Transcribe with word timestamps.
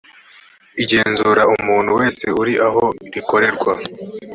igenzura 0.83 1.41
umuntu 1.55 1.91
wese 1.99 2.25
uri 2.41 2.53
aho 2.67 2.83
rikorerwa 3.13 3.71